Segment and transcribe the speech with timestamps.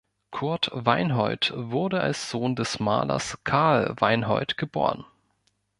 [0.31, 5.05] Kurt Weinhold wurde als Sohn des Malers Carl Weinhold geboren.